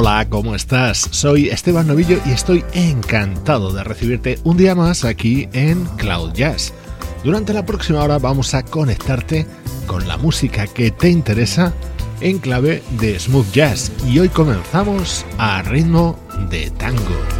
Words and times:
Hola, 0.00 0.28
¿cómo 0.30 0.54
estás? 0.54 1.08
Soy 1.10 1.48
Esteban 1.48 1.88
Novillo 1.88 2.20
y 2.24 2.30
estoy 2.30 2.64
encantado 2.72 3.72
de 3.72 3.82
recibirte 3.82 4.38
un 4.44 4.56
día 4.56 4.76
más 4.76 5.04
aquí 5.04 5.48
en 5.52 5.86
Cloud 5.96 6.34
Jazz. 6.34 6.72
Durante 7.24 7.52
la 7.52 7.66
próxima 7.66 8.04
hora 8.04 8.20
vamos 8.20 8.54
a 8.54 8.62
conectarte 8.62 9.44
con 9.88 10.06
la 10.06 10.16
música 10.16 10.68
que 10.68 10.92
te 10.92 11.08
interesa 11.08 11.72
en 12.20 12.38
clave 12.38 12.80
de 13.00 13.18
smooth 13.18 13.50
jazz 13.50 13.90
y 14.06 14.20
hoy 14.20 14.28
comenzamos 14.28 15.26
a 15.36 15.62
ritmo 15.62 16.16
de 16.48 16.70
tango. 16.70 17.37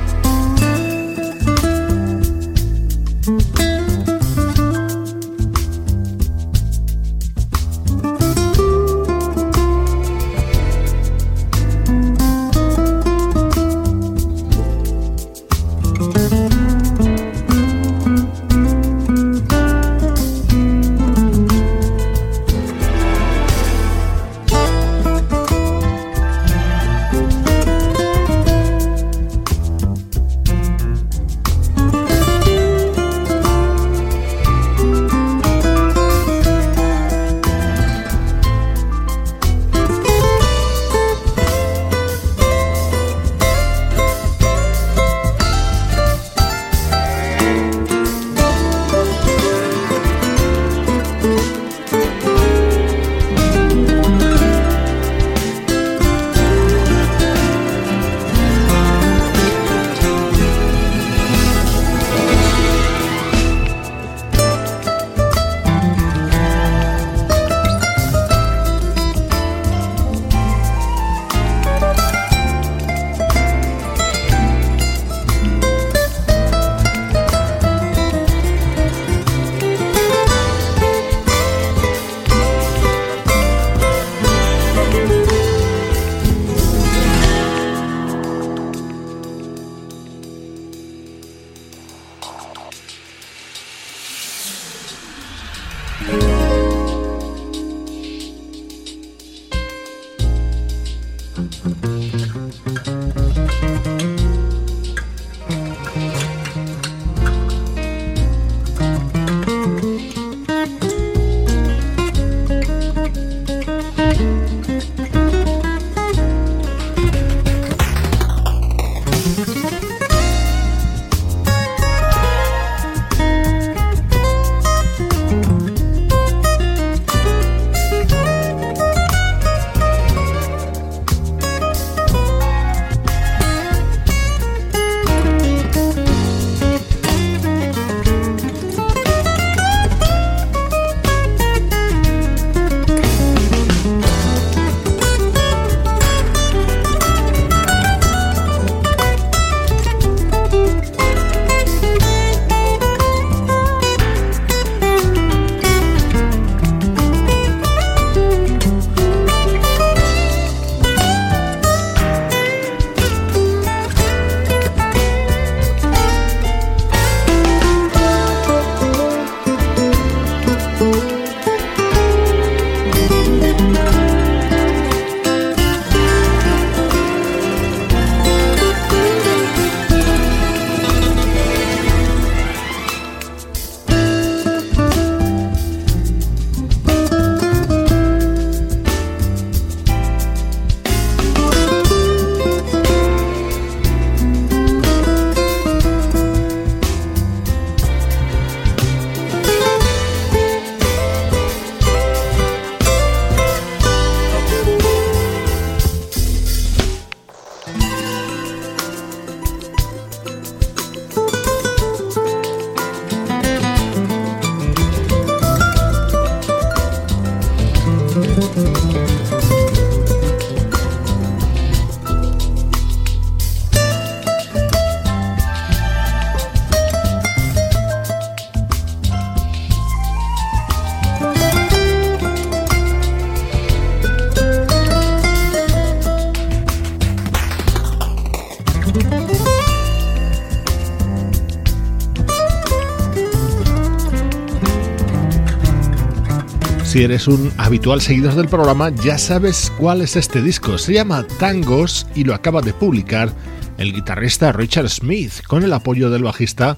Si 246.99 247.05
eres 247.05 247.29
un 247.29 247.53
habitual 247.59 248.01
seguidor 248.01 248.35
del 248.35 248.49
programa, 248.49 248.91
ya 248.91 249.19
sabes 249.19 249.73
cuál 249.79 250.03
es 250.03 250.17
este 250.17 250.43
disco. 250.43 250.79
Se 250.79 250.95
llama 250.95 251.25
Tangos 251.39 252.09
y 252.17 252.25
lo 252.25 252.35
acaba 252.35 252.61
de 252.61 252.73
publicar 252.73 253.33
el 253.77 253.93
guitarrista 253.93 254.51
Richard 254.51 254.89
Smith 254.89 255.45
con 255.47 255.63
el 255.63 255.73
apoyo 255.73 256.11
del 256.11 256.25
bajista 256.25 256.77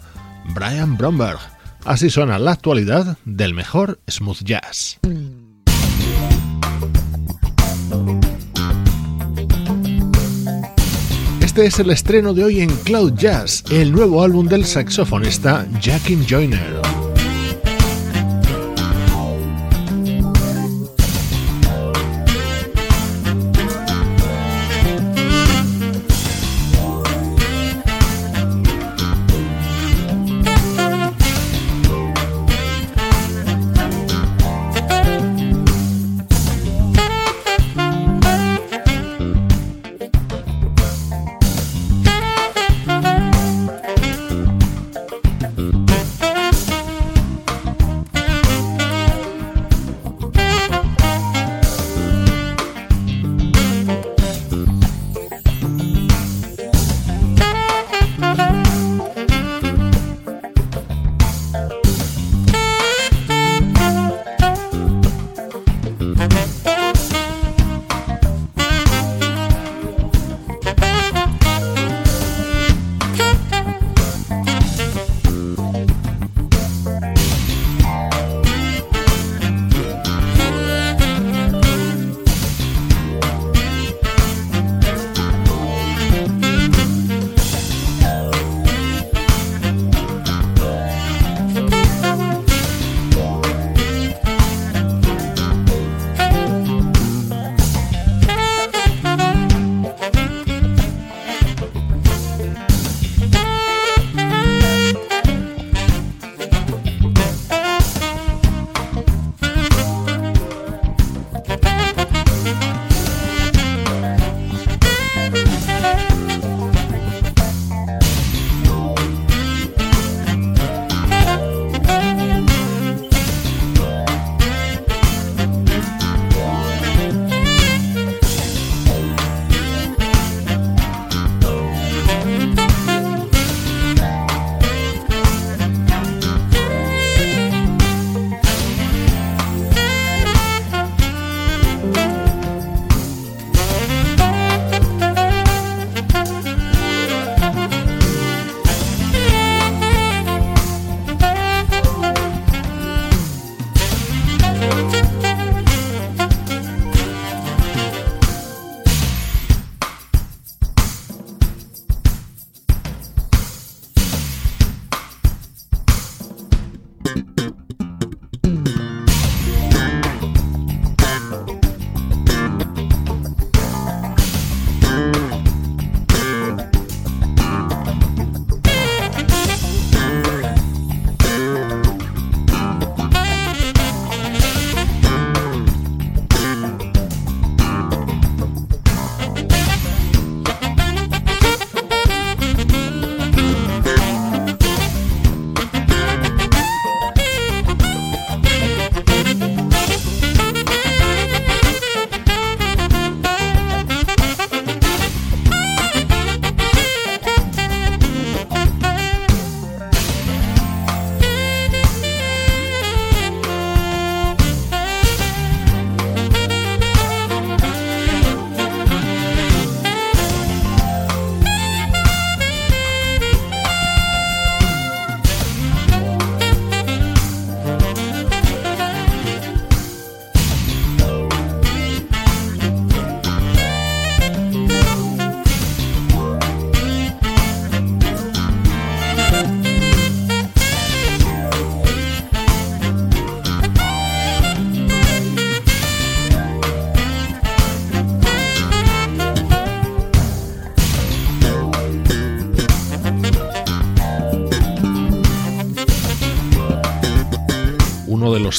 Brian 0.54 0.98
Bromberg. 0.98 1.38
Así 1.86 2.10
suena 2.10 2.38
la 2.38 2.52
actualidad 2.52 3.16
del 3.24 3.54
mejor 3.54 3.98
smooth 4.10 4.42
jazz. 4.44 4.98
Este 11.40 11.64
es 11.64 11.78
el 11.78 11.88
estreno 11.88 12.34
de 12.34 12.44
hoy 12.44 12.60
en 12.60 12.68
Cloud 12.84 13.14
Jazz, 13.14 13.64
el 13.70 13.90
nuevo 13.90 14.22
álbum 14.22 14.46
del 14.46 14.66
saxofonista 14.66 15.66
Jackin 15.80 16.26
Joyner. 16.28 16.99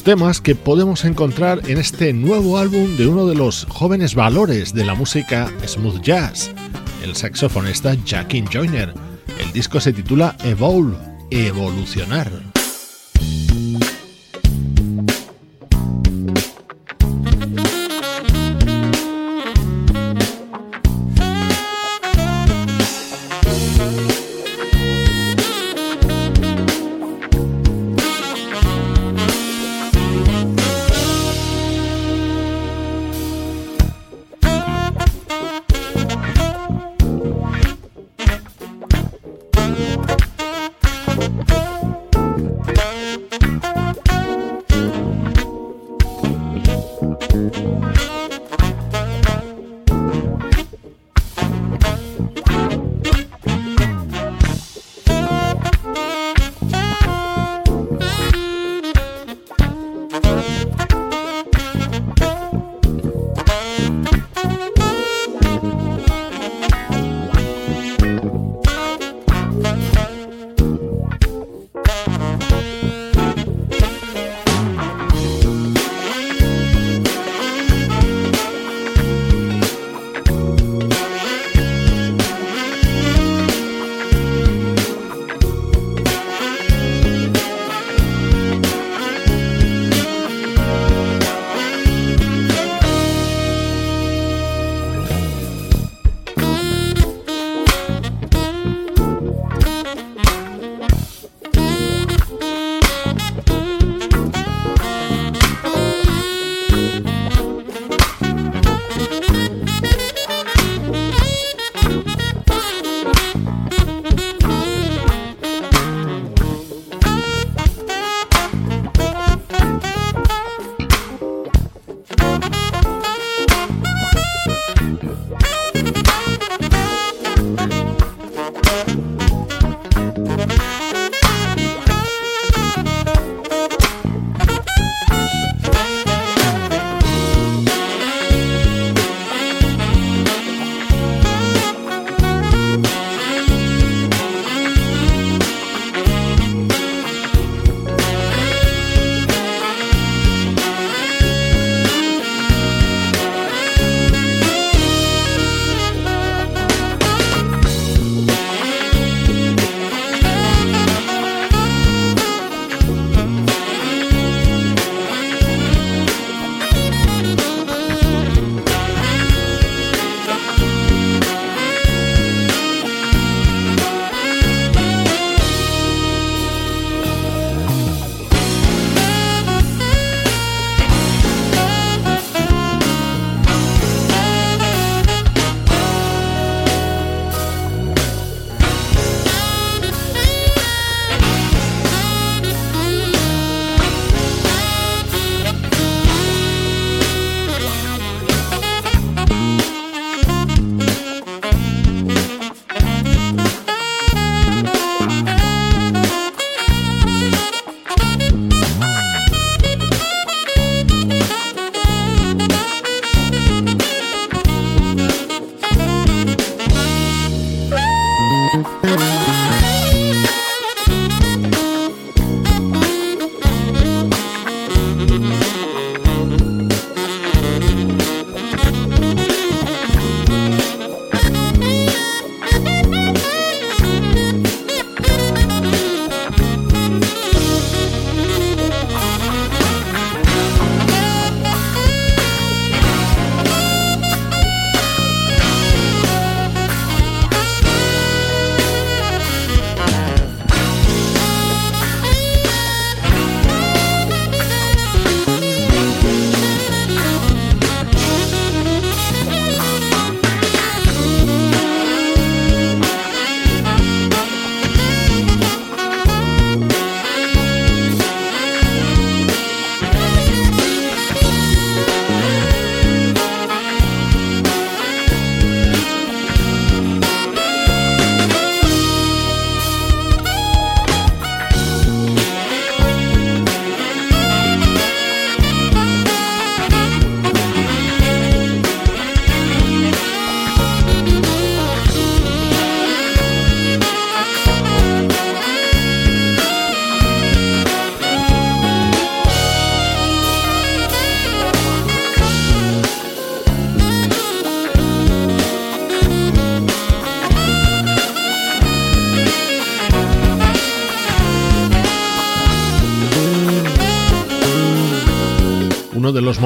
Temas 0.03 0.41
que 0.41 0.55
podemos 0.55 1.05
encontrar 1.05 1.61
en 1.69 1.77
este 1.77 2.13
nuevo 2.13 2.57
álbum 2.57 2.95
de 2.97 3.07
uno 3.07 3.25
de 3.25 3.35
los 3.35 3.65
jóvenes 3.69 4.15
valores 4.15 4.73
de 4.73 4.85
la 4.85 4.95
música 4.95 5.51
smooth 5.65 6.01
jazz, 6.01 6.51
el 7.03 7.15
saxofonista 7.15 7.95
Jackin 8.05 8.45
Joyner. 8.45 8.93
El 9.39 9.51
disco 9.51 9.79
se 9.79 9.93
titula 9.93 10.35
Evolve, 10.43 10.97
Evolucionar. 11.29 12.60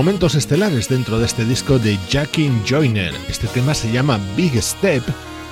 Momentos 0.06 0.36
estelares 0.36 0.88
dentro 0.88 1.18
de 1.18 1.26
este 1.26 1.44
disco 1.46 1.80
de 1.80 1.98
Jackin 2.12 2.62
Joyner. 2.64 3.12
Este 3.28 3.48
tema 3.48 3.74
se 3.74 3.92
llama 3.92 4.20
Big 4.38 4.56
Step 4.62 5.02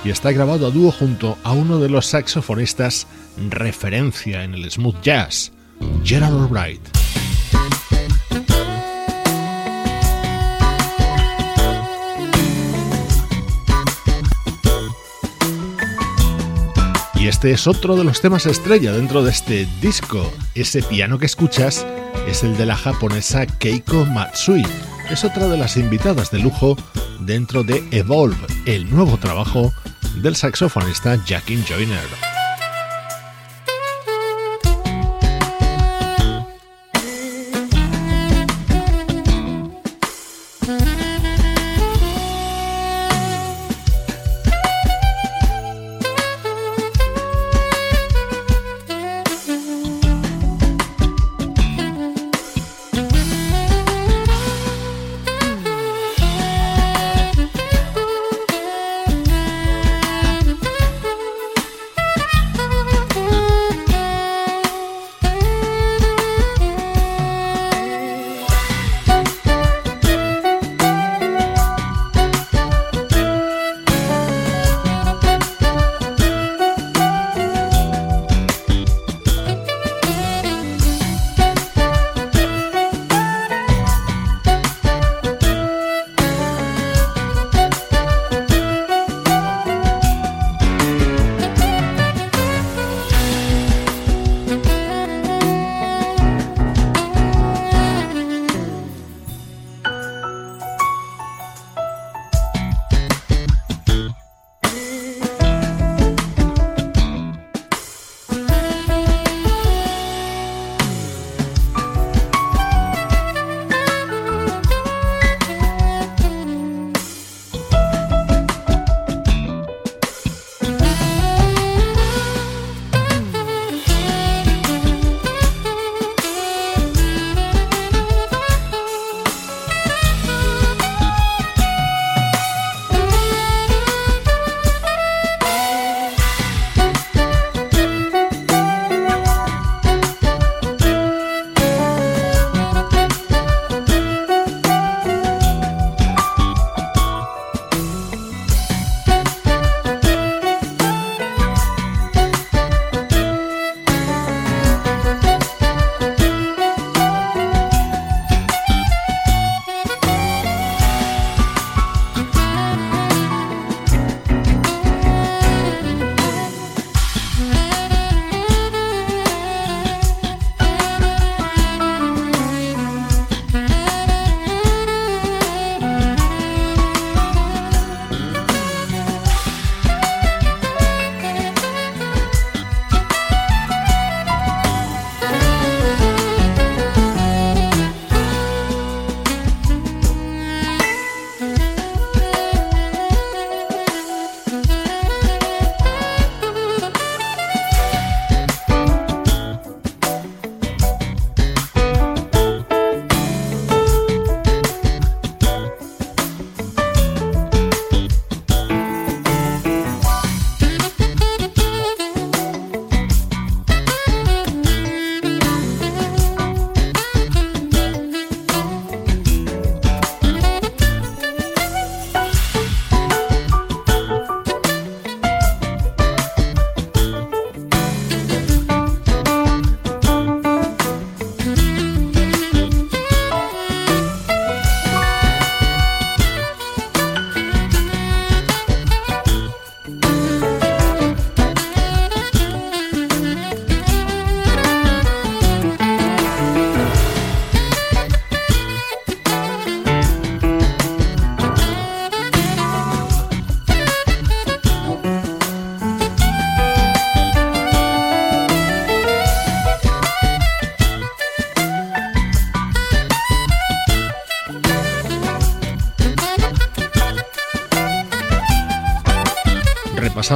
y 0.04 0.10
está 0.10 0.30
grabado 0.30 0.68
a 0.68 0.70
dúo 0.70 0.92
junto 0.92 1.36
a 1.42 1.50
uno 1.50 1.80
de 1.80 1.88
los 1.88 2.06
saxofonistas 2.06 3.08
referencia 3.50 4.44
en 4.44 4.54
el 4.54 4.70
smooth 4.70 4.94
jazz, 5.02 5.50
Gerald 6.04 6.40
Albright. 6.40 6.80
Y 17.16 17.26
este 17.26 17.50
es 17.50 17.66
otro 17.66 17.96
de 17.96 18.04
los 18.04 18.20
temas 18.20 18.46
estrella 18.46 18.92
dentro 18.92 19.24
de 19.24 19.32
este 19.32 19.66
disco. 19.80 20.32
Ese 20.54 20.80
piano 20.84 21.18
que 21.18 21.26
escuchas 21.26 21.84
es 22.26 22.42
el 22.42 22.56
de 22.56 22.66
la 22.66 22.76
japonesa 22.76 23.46
Keiko 23.46 24.04
Matsui. 24.06 24.64
Es 25.10 25.24
otra 25.24 25.48
de 25.48 25.56
las 25.56 25.76
invitadas 25.76 26.30
de 26.30 26.38
lujo 26.38 26.76
dentro 27.20 27.62
de 27.62 27.82
Evolve, 27.90 28.46
el 28.66 28.90
nuevo 28.90 29.16
trabajo 29.16 29.72
del 30.16 30.36
saxofonista 30.36 31.22
Jackin 31.24 31.64
Joyner. 31.64 32.33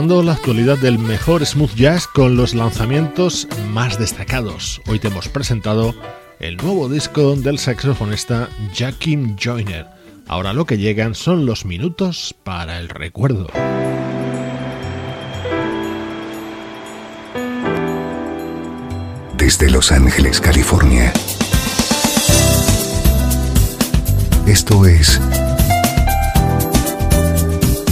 La 0.07 0.33
actualidad 0.35 0.79
del 0.79 0.97
mejor 0.97 1.45
smooth 1.45 1.75
jazz 1.75 2.07
con 2.07 2.37
los 2.37 2.55
lanzamientos 2.55 3.49
más 3.73 3.99
destacados. 3.99 4.81
Hoy 4.87 5.01
te 5.01 5.09
hemos 5.09 5.29
presentado 5.29 5.93
el 6.39 6.57
nuevo 6.57 6.89
disco 6.89 7.35
del 7.35 7.59
saxofonista 7.59 8.49
Jakim 8.73 9.37
Joyner. 9.37 9.87
Ahora 10.29 10.53
lo 10.53 10.67
que 10.67 10.79
llegan 10.79 11.17
son 11.17 11.47
los 11.47 11.65
minutos 11.65 12.33
para 12.45 12.79
el 12.79 12.89
recuerdo. 12.89 13.49
Desde 19.37 19.69
Los 19.69 19.91
Ángeles, 19.91 20.41
California. 20.41 21.13
Esto 24.47 24.87
es 24.87 25.21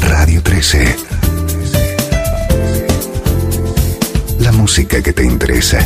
Radio 0.02 0.40
13. 0.40 1.15
Que 4.84 5.12
te 5.14 5.24
interesa. 5.24 5.78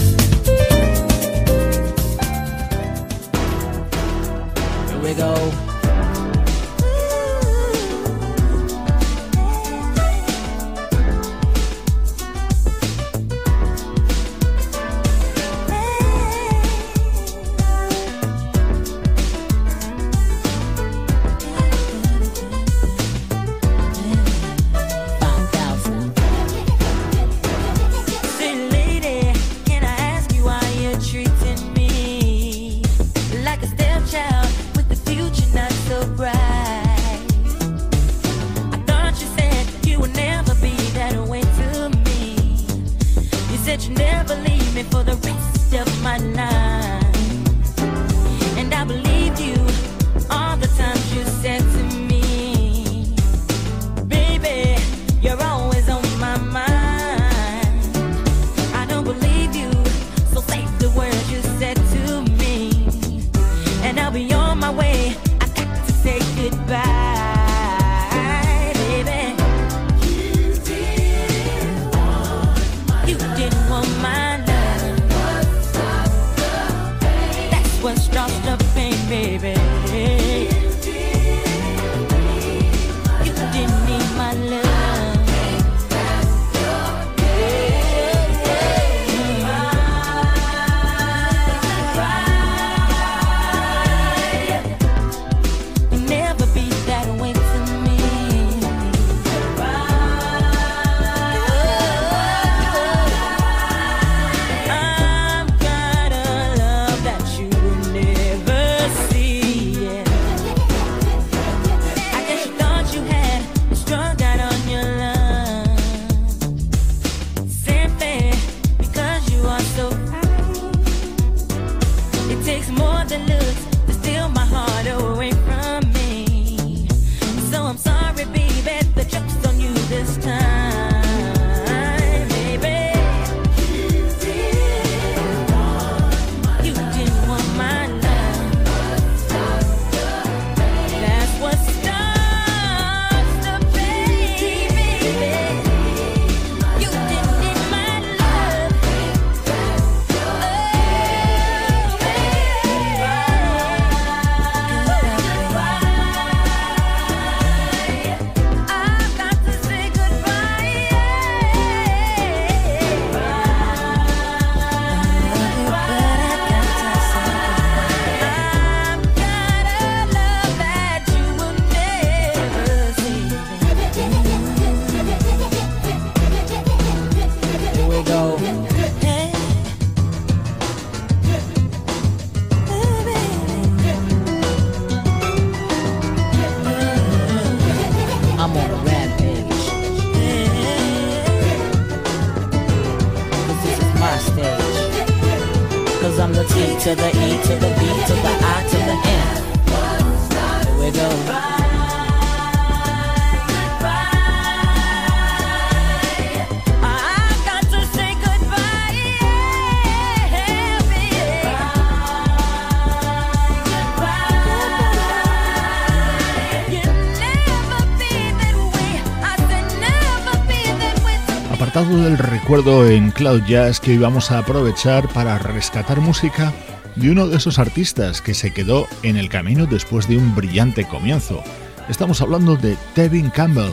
Del 221.75 222.19
recuerdo 222.19 222.89
en 222.89 223.13
Cloud 223.13 223.43
Jazz 223.47 223.79
que 223.79 223.93
hoy 223.93 223.99
vamos 223.99 224.33
a 224.33 224.39
aprovechar 224.39 225.09
para 225.11 225.39
rescatar 225.39 226.01
música 226.01 226.53
de 226.97 227.13
uno 227.13 227.29
de 227.29 227.37
esos 227.37 227.61
artistas 227.61 228.21
que 228.21 228.35
se 228.35 228.53
quedó 228.53 228.89
en 229.05 229.17
el 229.17 229.29
camino 229.29 229.67
después 229.67 230.09
de 230.09 230.17
un 230.17 230.35
brillante 230.35 230.85
comienzo. 230.85 231.45
Estamos 231.89 232.21
hablando 232.23 232.57
de 232.57 232.77
Tevin 232.95 233.31
Campbell, 233.31 233.71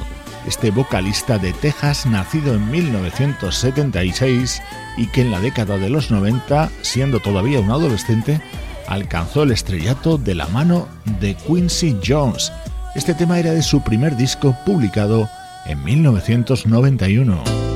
este 0.47 0.69
vocalista 0.69 1.39
de 1.39 1.53
Texas 1.53 2.05
nacido 2.05 2.53
en 2.53 2.69
1976 2.69 4.61
y 4.97 5.07
que 5.07 5.21
en 5.21 5.31
la 5.31 5.41
década 5.41 5.79
de 5.79 5.89
los 5.89 6.11
90, 6.11 6.69
siendo 6.83 7.19
todavía 7.19 7.59
un 7.59 7.71
adolescente, 7.71 8.39
alcanzó 8.87 9.41
el 9.41 9.51
estrellato 9.51 10.19
de 10.19 10.35
la 10.35 10.47
mano 10.47 10.87
de 11.19 11.33
Quincy 11.33 11.97
Jones. 12.05 12.51
Este 12.95 13.15
tema 13.15 13.39
era 13.39 13.53
de 13.53 13.63
su 13.63 13.81
primer 13.81 14.15
disco 14.15 14.55
publicado 14.65 15.27
en 15.65 15.83
1991. 15.83 17.66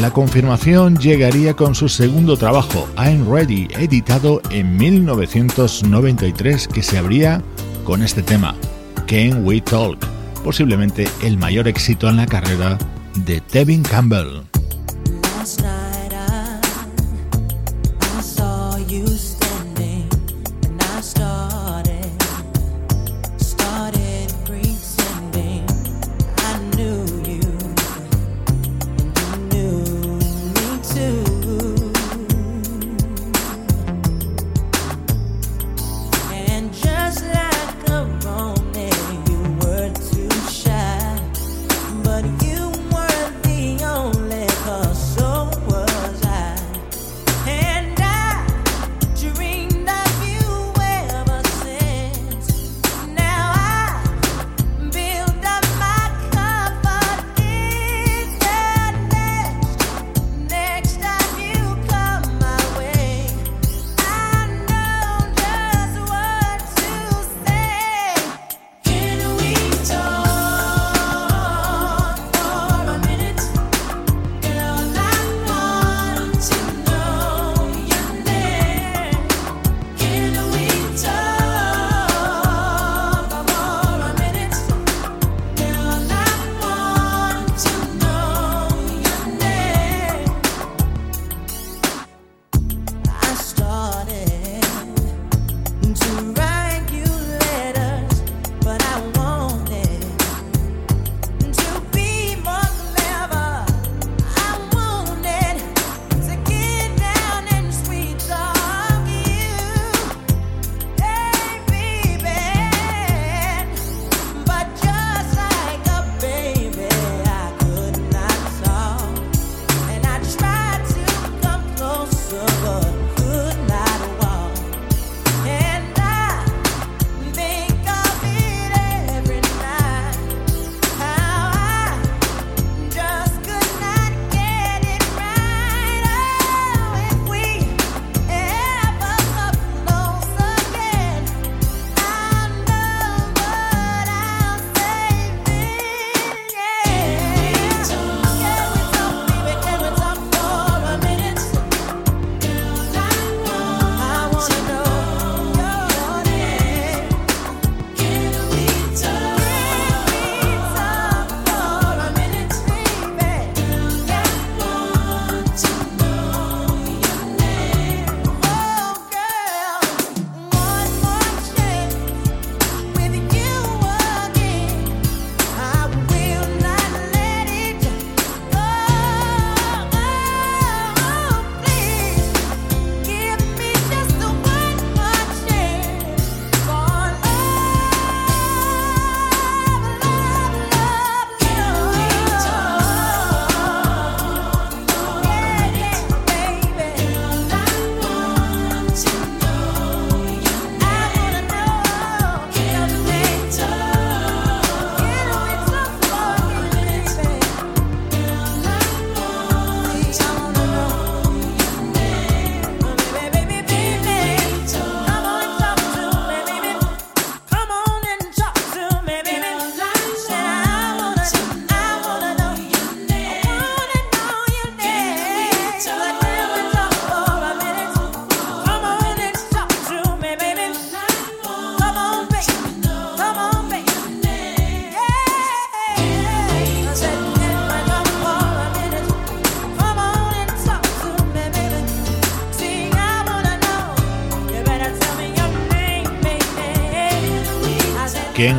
La 0.00 0.12
confirmación 0.12 0.96
llegaría 0.96 1.54
con 1.54 1.74
su 1.74 1.88
segundo 1.88 2.36
trabajo, 2.36 2.88
I'm 2.96 3.28
Ready, 3.28 3.66
editado 3.72 4.40
en 4.50 4.76
1993, 4.76 6.68
que 6.68 6.84
se 6.84 6.98
abría 6.98 7.42
con 7.82 8.04
este 8.04 8.22
tema, 8.22 8.54
Can 9.08 9.44
We 9.44 9.60
Talk, 9.60 9.98
posiblemente 10.44 11.08
el 11.24 11.36
mayor 11.36 11.66
éxito 11.66 12.08
en 12.08 12.16
la 12.16 12.26
carrera 12.26 12.78
de 13.26 13.40
Tevin 13.40 13.82
Campbell. 13.82 14.57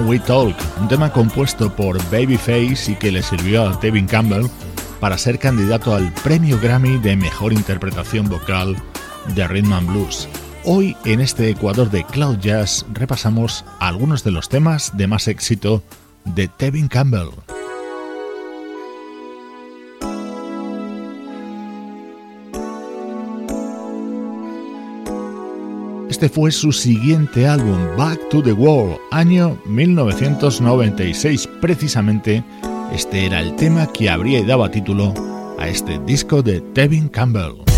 We 0.10 0.18
Talk, 0.18 0.56
un 0.82 0.88
tema 0.88 1.14
compuesto 1.14 1.72
por 1.76 2.00
Babyface 2.10 2.94
y 2.94 2.96
que 2.96 3.12
le 3.12 3.22
sirvió 3.22 3.68
a 3.68 3.78
Devin 3.78 4.08
Campbell 4.08 4.48
para 5.00 5.20
ser 5.20 5.38
candidato 5.38 5.94
al 5.94 6.12
premio 6.24 6.60
Grammy 6.60 6.98
de 6.98 7.16
mejor 7.16 7.54
interpretación 7.54 8.28
vocal 8.28 8.76
de 9.36 9.48
Rhythm 9.48 9.72
and 9.72 9.88
Blues. 9.88 10.28
Hoy 10.64 10.98
en 11.06 11.22
este 11.22 11.52
Ecuador 11.52 11.92
de 11.92 12.04
Cloud 12.06 12.40
Jazz 12.40 12.88
repasamos 12.92 13.64
algunos 13.80 14.24
de 14.24 14.32
los 14.32 14.50
temas 14.50 14.98
de 14.98 15.06
más 15.06 15.28
éxito 15.28 15.84
de 16.26 16.48
Tevin 16.48 16.88
Campbell. 16.88 17.30
Este 26.20 26.28
fue 26.28 26.52
su 26.52 26.74
siguiente 26.74 27.48
álbum, 27.48 27.96
Back 27.98 28.28
to 28.28 28.44
the 28.44 28.52
World, 28.52 28.98
año 29.10 29.58
1996. 29.64 31.48
Precisamente, 31.62 32.44
este 32.94 33.26
era 33.26 33.40
el 33.40 33.56
tema 33.56 33.88
que 33.94 34.10
habría 34.10 34.40
y 34.40 34.46
daba 34.46 34.70
título 34.70 35.14
a 35.58 35.70
este 35.70 35.98
disco 36.00 36.42
de 36.42 36.60
Tevin 36.60 37.08
Campbell. 37.08 37.69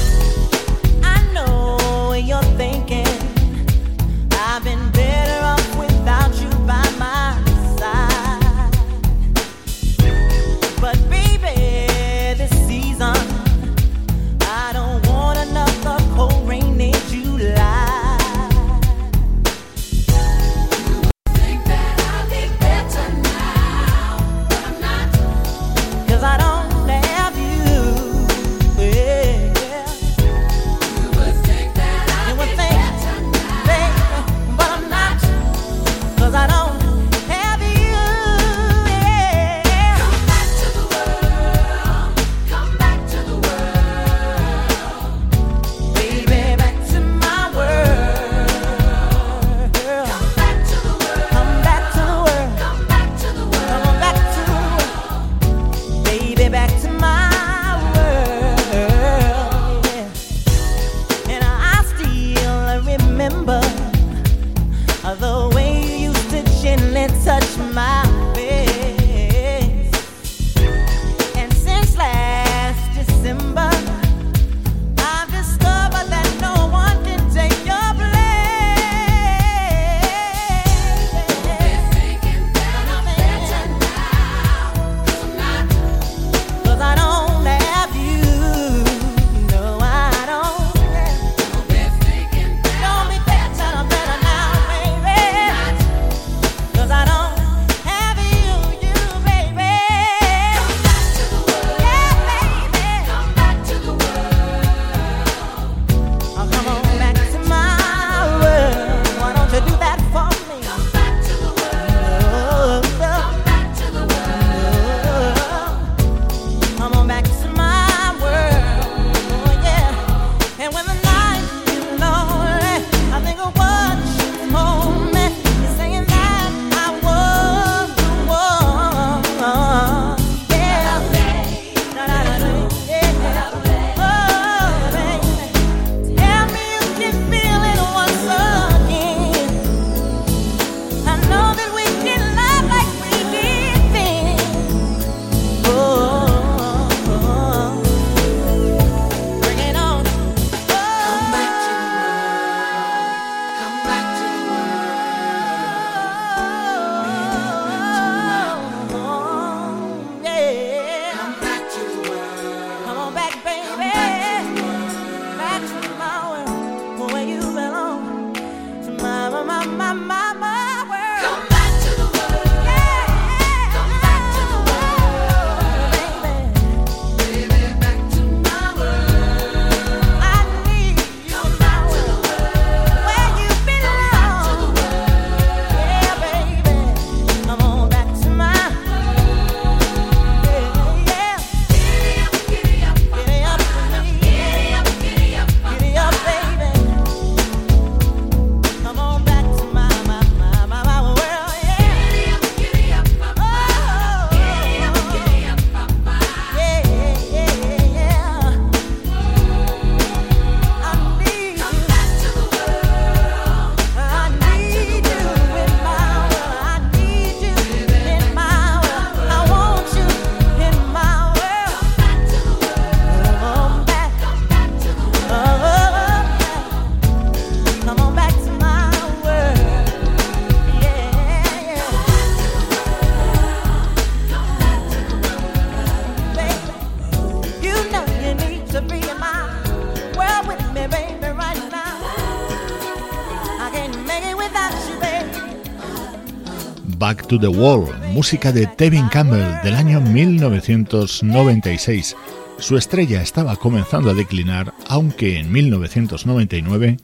To 247.31 247.39
the 247.39 247.47
Wall, 247.47 247.87
música 248.13 248.51
de 248.51 248.67
Tevin 248.67 249.07
Campbell 249.07 249.61
del 249.63 249.75
año 249.75 250.01
1996. 250.01 252.17
Su 252.57 252.75
estrella 252.75 253.21
estaba 253.21 253.55
comenzando 253.55 254.09
a 254.09 254.13
declinar, 254.13 254.73
aunque 254.89 255.39
en 255.39 255.49
1999 255.49 256.97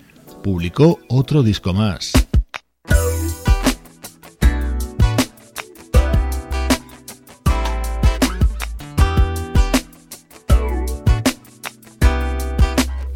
publicó 0.44 1.00
otro 1.08 1.44
disco 1.44 1.74
más. 1.74 2.12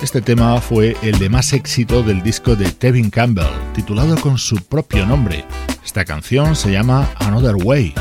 Este 0.02 0.22
tema 0.22 0.62
fue 0.62 0.96
el 1.02 1.20
de 1.20 1.30
más 1.30 1.52
éxito 1.52 2.04
del 2.04 2.24
disco 2.24 2.56
de 2.56 2.72
Tevin 2.72 3.10
Campbell, 3.10 3.74
titulado 3.74 4.16
con 4.16 4.38
su 4.38 4.56
propio 4.56 5.06
nombre. 5.06 5.44
Esta 5.92 6.06
canción 6.06 6.56
se 6.56 6.72
llama 6.72 7.12
Another 7.18 7.58
Way, 7.58 7.94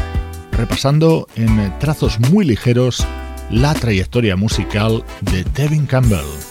repasando 0.53 1.26
en 1.34 1.76
trazos 1.80 2.20
muy 2.20 2.45
ligeros 2.45 3.05
la 3.51 3.74
trayectoria 3.74 4.36
musical 4.36 5.05
de 5.22 5.43
Tevin 5.43 5.86
Campbell. 5.86 6.49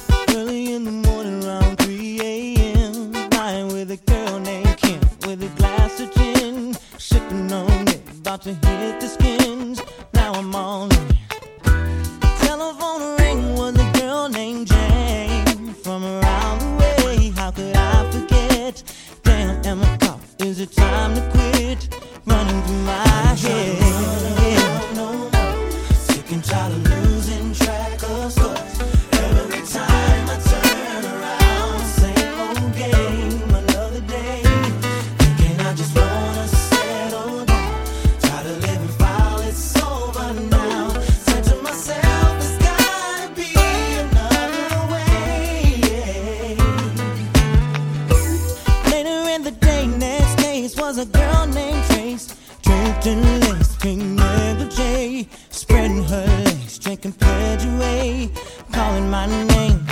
Captain 53.01 53.39
Lace, 53.39 53.77
Pink 53.77 54.03
Mabel 54.03 54.67
J, 54.67 55.25
spreading 55.49 56.03
her 56.03 56.25
legs, 56.43 56.77
drinking 56.77 57.13
Perduay, 57.13 58.29
calling 58.73 59.09
my 59.09 59.25
name. 59.25 59.85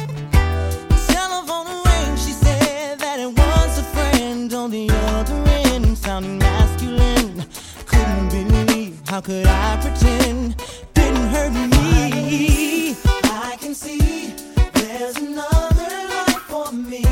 Telephone 1.07 1.67
rang, 1.85 2.17
she 2.17 2.33
said 2.33 2.99
that 2.99 3.17
it 3.21 3.29
was 3.29 3.79
a 3.79 3.83
friend 3.95 4.53
on 4.53 4.71
the 4.71 4.89
other 4.89 5.41
end, 5.71 5.97
sounding 5.97 6.37
masculine. 6.37 7.45
Couldn't 7.85 8.27
believe, 8.27 8.99
how 9.07 9.21
could 9.21 9.47
I 9.47 9.77
pretend? 9.79 10.61
Didn't 10.93 11.27
hurt 11.27 11.53
me. 11.53 12.93
I 13.23 13.55
can 13.57 13.73
see 13.73 14.33
there's 14.73 15.15
another 15.15 15.91
life 16.09 16.43
for 16.49 16.73
me. 16.73 17.05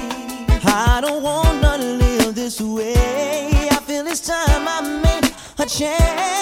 I 0.66 1.00
don't 1.02 1.24
want. 1.24 1.45
a 5.66 5.68
chance. 5.68 6.35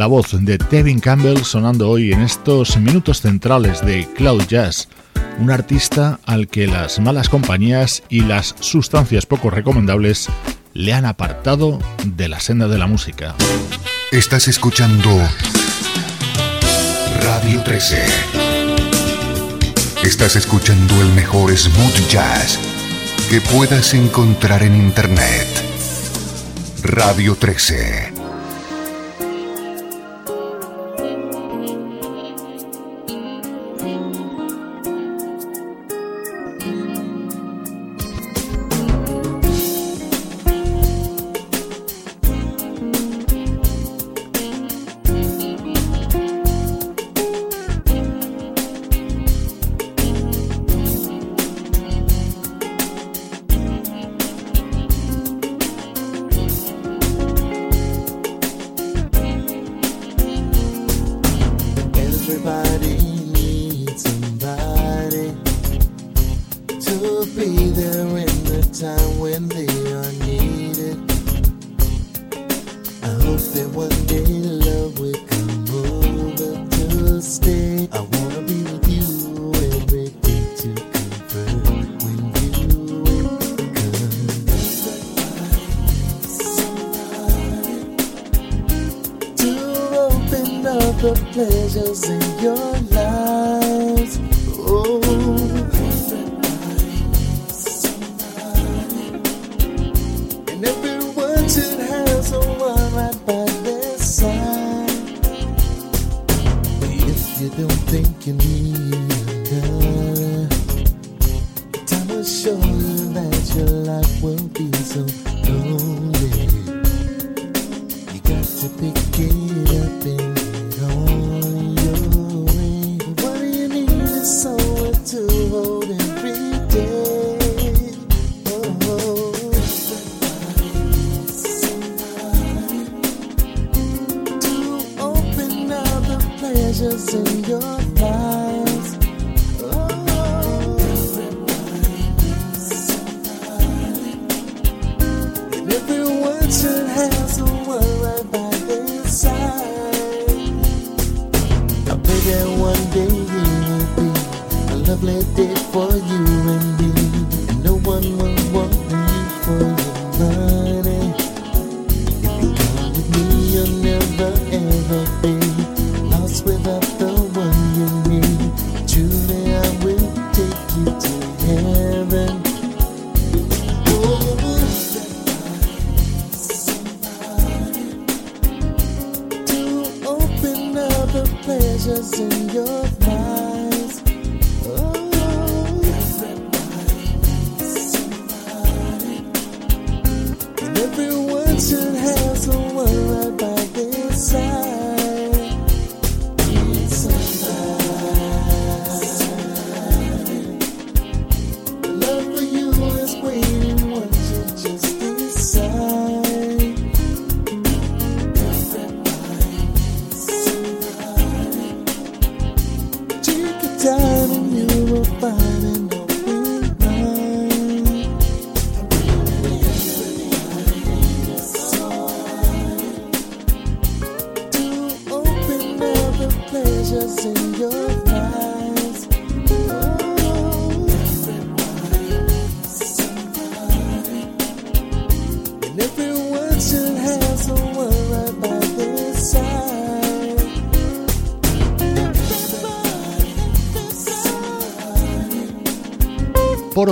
La 0.00 0.06
voz 0.06 0.28
de 0.32 0.56
Tevin 0.56 0.98
Campbell 0.98 1.44
sonando 1.44 1.90
hoy 1.90 2.14
en 2.14 2.22
estos 2.22 2.78
minutos 2.78 3.20
centrales 3.20 3.84
de 3.84 4.08
Cloud 4.16 4.44
Jazz, 4.48 4.88
un 5.38 5.50
artista 5.50 6.18
al 6.24 6.48
que 6.48 6.66
las 6.66 6.98
malas 7.00 7.28
compañías 7.28 8.02
y 8.08 8.22
las 8.22 8.54
sustancias 8.60 9.26
poco 9.26 9.50
recomendables 9.50 10.30
le 10.72 10.94
han 10.94 11.04
apartado 11.04 11.78
de 12.02 12.28
la 12.28 12.40
senda 12.40 12.66
de 12.66 12.78
la 12.78 12.86
música. 12.86 13.34
Estás 14.10 14.48
escuchando 14.48 15.10
Radio 17.22 17.62
13. 17.62 18.02
Estás 20.02 20.34
escuchando 20.34 20.98
el 21.02 21.08
mejor 21.10 21.54
smooth 21.54 22.08
jazz 22.08 22.58
que 23.28 23.42
puedas 23.42 23.92
encontrar 23.92 24.62
en 24.62 24.76
Internet. 24.76 25.46
Radio 26.84 27.36
13. 27.36 28.09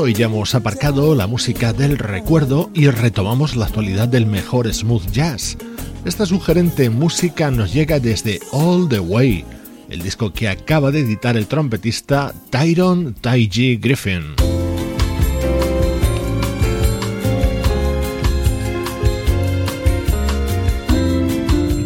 Hoy 0.01 0.15
ya 0.15 0.27
hemos 0.27 0.55
aparcado 0.55 1.15
la 1.15 1.27
música 1.27 1.73
del 1.73 1.99
recuerdo 1.99 2.71
y 2.73 2.89
retomamos 2.89 3.57
la 3.57 3.67
actualidad 3.67 4.07
del 4.07 4.27
mejor 4.27 4.73
smooth 4.73 5.11
jazz. 5.11 5.57
Esta 6.05 6.25
sugerente 6.25 6.89
música 6.89 7.51
nos 7.51 7.73
llega 7.73 7.99
desde 7.99 8.39
All 8.53 8.89
the 8.89 9.01
Way, 9.01 9.45
el 9.89 10.03
disco 10.03 10.33
que 10.33 10.49
acaba 10.49 10.93
de 10.93 11.01
editar 11.01 11.37
el 11.37 11.47
trompetista 11.47 12.33
Tyron 12.51 13.15
Taiji 13.15 13.77
Griffin. 13.77 14.35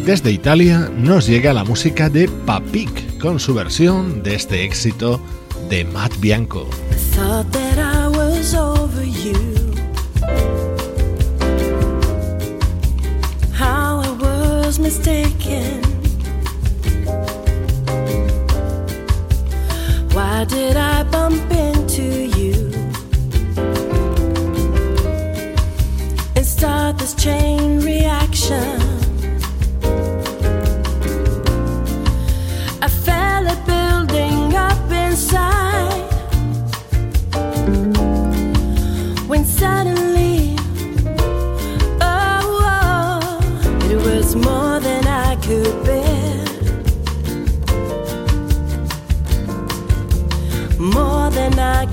Desde 0.05 0.33
Italia 0.33 0.91
nos 0.95 1.27
llega 1.27 1.53
la 1.53 1.65
música 1.65 2.11
de 2.11 2.29
Papik 2.29 3.19
con 3.19 3.41
su 3.41 3.55
versión 3.55 4.23
de 4.23 4.35
este 4.35 4.65
éxito 4.65 5.21
de 5.71 5.85
Matt 5.85 6.19
Bianco. 6.21 6.69
Mistaken. 14.83 15.81
Why 20.13 20.45
did 20.45 20.77
I 20.77 21.05
bump 21.05 21.51
into 21.53 22.03
you 22.39 22.73
and 26.37 26.45
start 26.45 26.99
this 26.99 27.15
chain 27.15 27.81
reaction? 27.81 28.92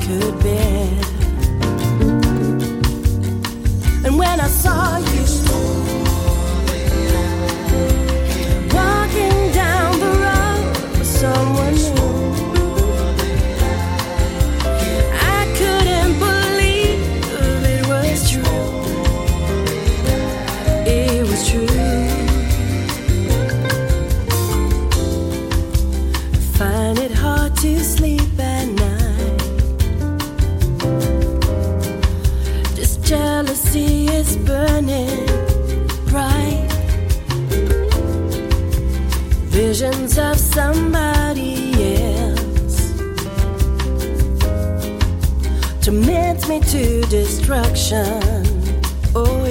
could 0.10 0.41
be. 0.41 0.69
me 46.50 46.60
to 46.62 47.02
destruction. 47.10 48.20
Oh, 49.14 49.49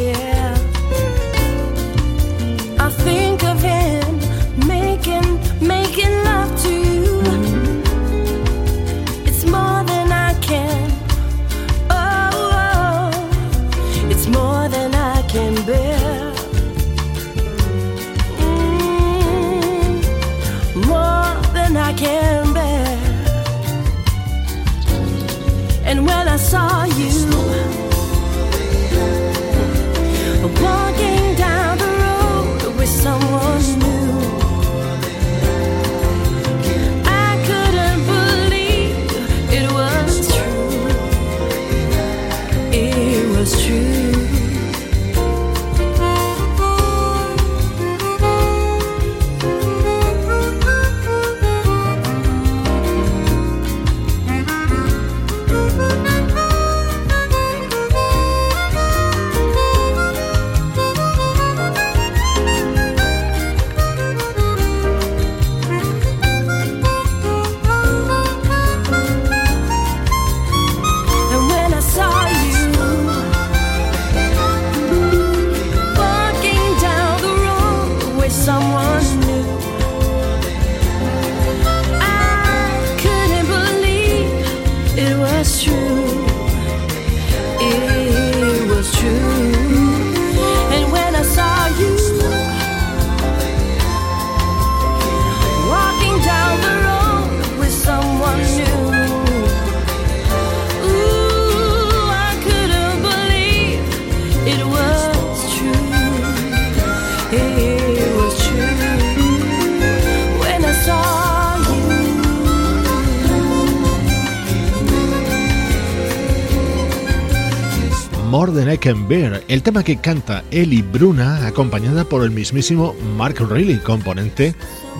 el 118.71 119.63
tema 119.63 119.83
que 119.83 119.97
canta 119.97 120.45
Ellie 120.51 120.83
Bruna, 120.83 121.47
acompañada 121.47 122.05
por 122.05 122.23
el 122.23 122.31
mismísimo 122.31 122.95
Mark 123.17 123.37
Reilly, 123.49 123.79
componente 123.79 124.55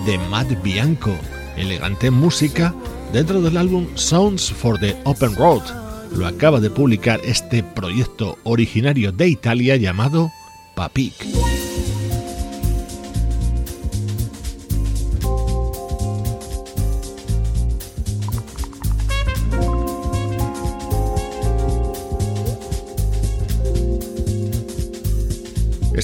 de 0.07 0.17
Matt 0.17 0.47
Bianco. 0.63 1.15
Elegante 1.55 2.09
música 2.09 2.73
dentro 3.13 3.41
del 3.41 3.57
álbum 3.57 3.85
Sounds 3.93 4.51
for 4.51 4.79
the 4.79 4.95
Open 5.03 5.35
Road. 5.35 5.61
Lo 6.15 6.25
acaba 6.25 6.59
de 6.59 6.71
publicar 6.71 7.19
este 7.23 7.61
proyecto 7.61 8.39
originario 8.43 9.11
de 9.11 9.27
Italia 9.27 9.75
llamado 9.75 10.31
Papik. 10.75 11.13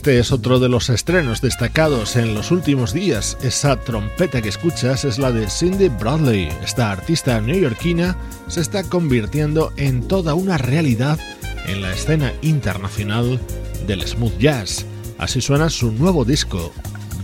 Este 0.06 0.20
es 0.20 0.32
otro 0.32 0.60
de 0.60 0.70
los 0.70 0.92
estrenos 0.92 1.42
destacados 1.42 2.16
en 2.16 2.36
los 2.36 2.52
últimos 2.52 2.94
días. 2.94 3.40
Esa 3.42 3.76
trompeta 3.76 4.40
que 4.40 4.50
escuchas 4.50 5.04
es 5.04 5.18
la 5.18 5.32
de 5.32 5.50
Cindy 5.50 5.90
Bradley. 5.90 6.50
Esta 6.64 6.92
artista 6.92 7.42
neoyorquina 7.42 8.16
se 8.48 8.62
está 8.62 8.84
convirtiendo 8.84 9.74
en 9.78 10.08
toda 10.08 10.36
una 10.36 10.60
realidad 10.60 11.18
en 11.66 11.82
la 11.82 11.92
escena 11.92 12.32
internacional 12.44 13.40
del 13.88 14.08
smooth 14.08 14.38
jazz. 14.38 14.86
Así 15.18 15.42
suena 15.42 15.72
su 15.72 15.92
nuevo 15.92 16.24
disco, 16.24 16.72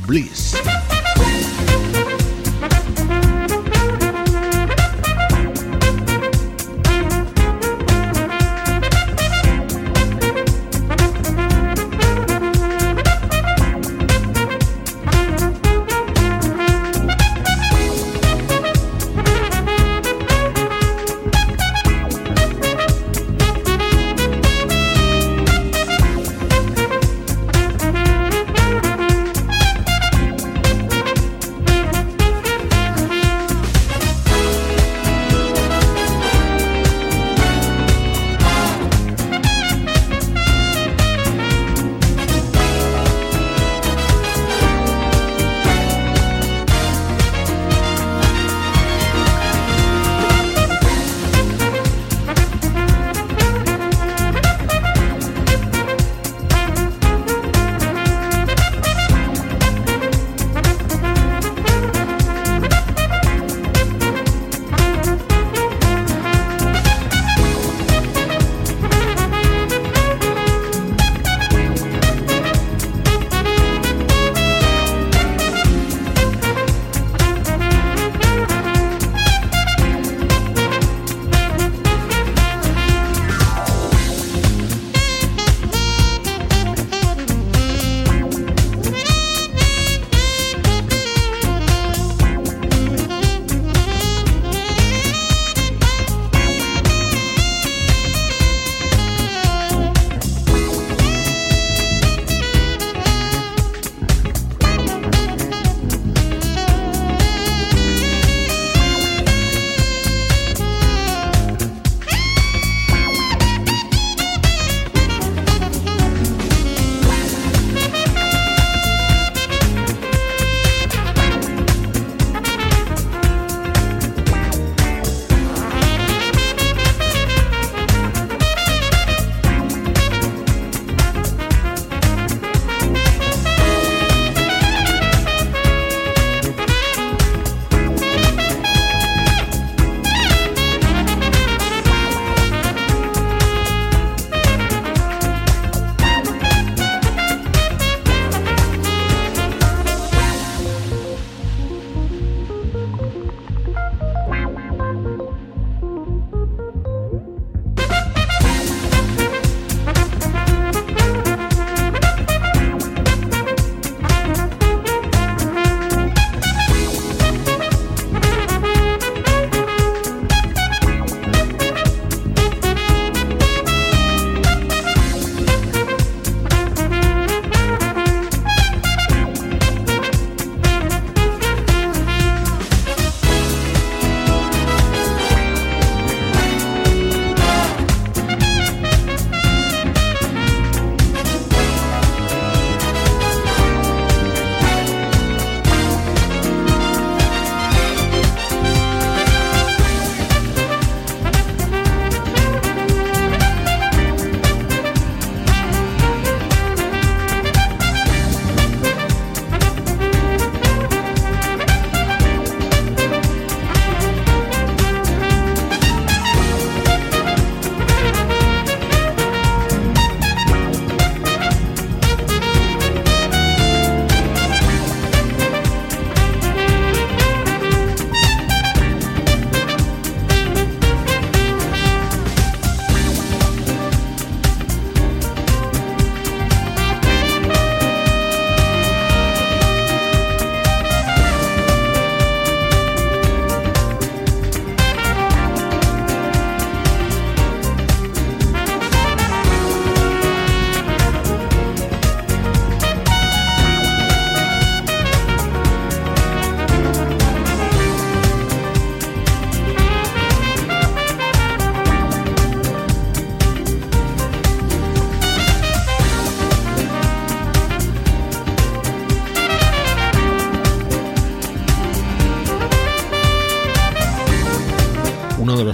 Bliss. 0.07 0.55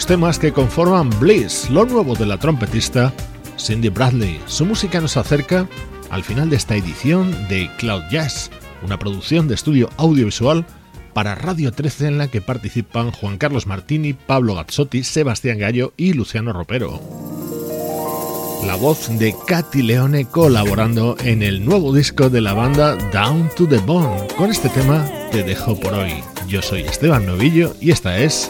Temas 0.08 0.40
que 0.40 0.54
conforman 0.54 1.10
Bliss, 1.20 1.70
lo 1.70 1.86
nuevo 1.86 2.16
de 2.16 2.26
la 2.26 2.40
trompetista 2.40 3.14
Cindy 3.60 3.90
Bradley. 3.90 4.40
Su 4.46 4.66
música 4.66 5.02
nos 5.02 5.18
acerca 5.18 5.68
al 6.10 6.24
final 6.24 6.50
de 6.50 6.56
esta 6.56 6.78
edición 6.78 7.32
de 7.50 7.70
Cloud 7.78 8.04
Jazz, 8.10 8.50
una 8.84 8.98
producción 8.98 9.50
de 9.50 9.56
estudio 9.56 9.90
audiovisual 9.98 10.66
para 11.14 11.36
Radio 11.36 11.74
13 11.74 12.08
en 12.08 12.18
la 12.20 12.30
que 12.30 12.40
participan 12.40 13.12
Juan 13.12 13.38
Carlos 13.38 13.68
Martini, 13.68 14.14
Pablo 14.14 14.56
Gazzotti, 14.56 15.04
Sebastián 15.04 15.58
Gallo 15.58 15.92
y 15.98 16.14
Luciano 16.14 16.54
Ropero. 16.54 17.02
La 18.66 18.76
voz 18.76 19.10
de 19.20 19.36
Katy 19.46 19.82
Leone 19.82 20.24
colaborando 20.24 21.18
en 21.20 21.44
el 21.44 21.66
nuevo 21.66 21.94
disco 21.94 22.30
de 22.30 22.40
la 22.40 22.54
banda 22.54 22.96
Down 23.12 23.50
to 23.58 23.68
the 23.68 23.80
Bone. 23.80 24.26
Con 24.38 24.52
este 24.52 24.70
tema 24.70 25.06
te 25.34 25.44
dejo 25.44 25.78
por 25.78 25.94
hoy. 25.94 26.14
Yo 26.48 26.62
soy 26.62 26.84
Esteban 26.84 27.26
Novillo 27.26 27.76
y 27.82 27.92
esta 27.92 28.18
es 28.20 28.50